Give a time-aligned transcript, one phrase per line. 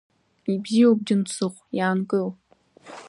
[0.51, 2.27] Ибзиоуп, Џьансыхә, иаанкыл!